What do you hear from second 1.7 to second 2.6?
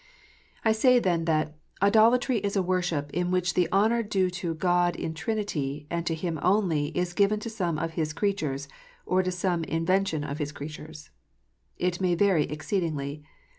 idolatry is